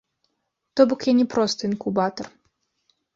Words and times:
То 0.79 0.87
бок 0.93 1.01
я 1.09 1.13
не 1.19 1.25
проста 1.33 1.67
інкубатар. 1.69 2.31